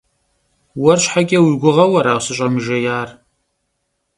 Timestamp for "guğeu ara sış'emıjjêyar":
1.61-3.09